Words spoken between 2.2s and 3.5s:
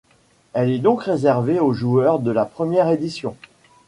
la première édition.